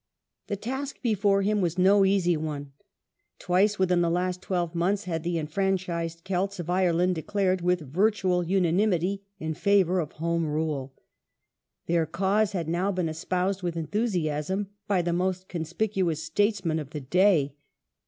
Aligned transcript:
The 0.47 0.55
task 0.55 0.99
before 1.03 1.43
him 1.43 1.61
was 1.61 1.77
no 1.77 2.03
easy 2.05 2.35
one. 2.35 2.71
Twice 3.37 3.77
within 3.77 4.01
the 4.01 4.09
last 4.09 4.37
Unionist 4.37 4.41
twelve 4.41 4.73
months 4.73 5.03
had 5.03 5.21
the 5.21 5.37
enfranchised 5.37 6.23
Celts 6.25 6.59
of 6.59 6.71
Ireland 6.71 7.13
declared, 7.13 7.61
with 7.61 7.81
^^^^^y 7.81 7.87
virtual 7.87 8.43
unanimity, 8.43 9.21
in 9.39 9.53
favour 9.53 9.99
of 9.99 10.13
Home 10.13 10.47
Rule. 10.47 10.95
Their 11.85 12.07
cause 12.07 12.53
had 12.53 12.67
now 12.67 12.91
been 12.91 13.09
espoused 13.09 13.61
with 13.61 13.77
enthusiasm 13.77 14.69
by 14.87 15.03
the 15.03 15.13
most 15.13 15.47
conspicuous 15.47 16.23
statesman 16.23 16.79
of 16.79 16.89
the 16.89 17.01
day. 17.01 17.53